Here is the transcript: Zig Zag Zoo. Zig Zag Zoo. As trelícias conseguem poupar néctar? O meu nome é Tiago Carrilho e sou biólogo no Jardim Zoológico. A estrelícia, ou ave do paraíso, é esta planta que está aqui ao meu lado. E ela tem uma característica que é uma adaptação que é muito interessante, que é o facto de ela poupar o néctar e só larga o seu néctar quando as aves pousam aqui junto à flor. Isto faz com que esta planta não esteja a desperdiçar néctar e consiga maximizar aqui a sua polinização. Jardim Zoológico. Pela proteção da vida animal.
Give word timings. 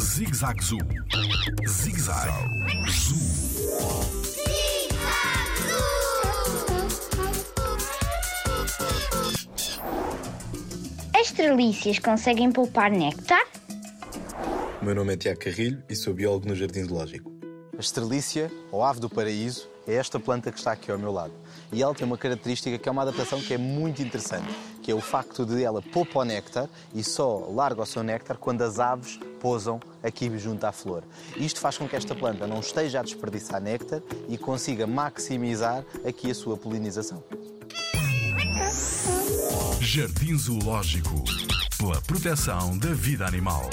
Zig 0.00 0.34
Zag 0.34 0.60
Zoo. 0.64 0.78
Zig 1.68 1.96
Zag 1.96 2.28
Zoo. 2.90 3.16
As 11.14 11.30
trelícias 11.30 12.00
conseguem 12.00 12.50
poupar 12.50 12.90
néctar? 12.90 13.46
O 14.82 14.84
meu 14.84 14.96
nome 14.96 15.14
é 15.14 15.16
Tiago 15.16 15.38
Carrilho 15.38 15.80
e 15.88 15.94
sou 15.94 16.12
biólogo 16.12 16.48
no 16.48 16.56
Jardim 16.56 16.82
Zoológico. 16.82 17.30
A 17.76 17.80
estrelícia, 17.80 18.50
ou 18.72 18.82
ave 18.82 18.98
do 18.98 19.08
paraíso, 19.08 19.69
é 19.86 19.94
esta 19.94 20.18
planta 20.18 20.50
que 20.50 20.58
está 20.58 20.72
aqui 20.72 20.90
ao 20.90 20.98
meu 20.98 21.12
lado. 21.12 21.32
E 21.72 21.82
ela 21.82 21.94
tem 21.94 22.06
uma 22.06 22.18
característica 22.18 22.78
que 22.78 22.88
é 22.88 22.92
uma 22.92 23.02
adaptação 23.02 23.40
que 23.40 23.54
é 23.54 23.58
muito 23.58 24.02
interessante, 24.02 24.48
que 24.82 24.90
é 24.90 24.94
o 24.94 25.00
facto 25.00 25.44
de 25.44 25.62
ela 25.62 25.82
poupar 25.82 26.22
o 26.22 26.24
néctar 26.24 26.68
e 26.94 27.02
só 27.02 27.46
larga 27.50 27.82
o 27.82 27.86
seu 27.86 28.02
néctar 28.02 28.36
quando 28.38 28.62
as 28.62 28.78
aves 28.78 29.18
pousam 29.40 29.80
aqui 30.02 30.36
junto 30.38 30.64
à 30.64 30.72
flor. 30.72 31.02
Isto 31.36 31.60
faz 31.60 31.78
com 31.78 31.88
que 31.88 31.96
esta 31.96 32.14
planta 32.14 32.46
não 32.46 32.60
esteja 32.60 33.00
a 33.00 33.02
desperdiçar 33.02 33.60
néctar 33.60 34.02
e 34.28 34.36
consiga 34.36 34.86
maximizar 34.86 35.84
aqui 36.06 36.30
a 36.30 36.34
sua 36.34 36.56
polinização. 36.56 37.22
Jardim 39.80 40.36
Zoológico. 40.36 41.24
Pela 41.78 42.00
proteção 42.02 42.78
da 42.78 42.92
vida 42.92 43.26
animal. 43.26 43.68